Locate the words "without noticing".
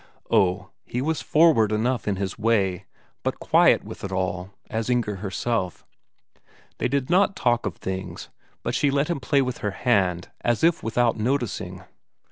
10.81-11.83